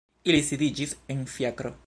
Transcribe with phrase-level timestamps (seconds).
[0.31, 1.77] Ili sidiĝis en fiakro.